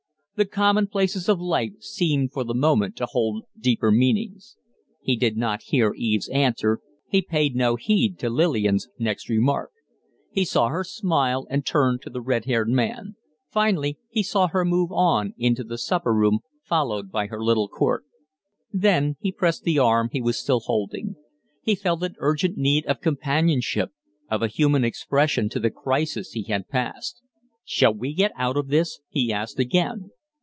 The 0.37 0.45
commonplaces 0.47 1.29
of 1.29 1.39
life 1.39 1.73
seemed 1.81 2.31
for 2.31 2.43
the 2.43 2.55
moment 2.55 2.95
to 2.95 3.05
hold 3.07 3.45
deeper 3.59 3.91
meanings. 3.91 4.57
He 4.99 5.15
did 5.15 5.37
not 5.37 5.61
hear 5.67 5.93
Eve's 5.95 6.29
answer, 6.29 6.79
he 7.07 7.21
paid 7.21 7.55
no 7.55 7.75
heed 7.75 8.17
to 8.17 8.29
Lillian's 8.31 8.89
next 8.97 9.29
remark. 9.29 9.69
He 10.31 10.43
saw 10.43 10.69
her 10.69 10.83
smile 10.83 11.45
and 11.51 11.63
turn 11.63 11.99
to 11.99 12.09
the 12.09 12.21
red 12.21 12.45
haired 12.45 12.69
man; 12.69 13.17
finally 13.51 13.99
he 14.09 14.23
saw 14.23 14.47
her 14.47 14.65
move 14.65 14.91
on 14.91 15.35
into 15.37 15.63
the 15.63 15.77
supper 15.77 16.11
room, 16.11 16.39
followed 16.63 17.11
by 17.11 17.27
her 17.27 17.43
little 17.43 17.67
court. 17.67 18.03
Then 18.73 19.17
he 19.19 19.31
pressed 19.31 19.61
the 19.61 19.77
arm 19.77 20.09
he 20.11 20.23
was 20.23 20.39
still 20.39 20.61
holding. 20.61 21.17
He 21.61 21.75
felt 21.75 22.01
an 22.01 22.15
urgent 22.17 22.57
need 22.57 22.87
of 22.87 22.99
companionship 22.99 23.91
of 24.27 24.41
a 24.41 24.47
human 24.47 24.83
expression 24.83 25.49
to 25.49 25.59
the 25.59 25.69
crisis 25.69 26.31
he 26.31 26.41
had 26.45 26.67
passed. 26.67 27.21
"Shall 27.63 27.93
we 27.93 28.15
get 28.15 28.31
out 28.35 28.57
of 28.57 28.69
this?" 28.69 29.01
he 29.07 29.31
asked 29.31 29.59
again. 29.59 30.09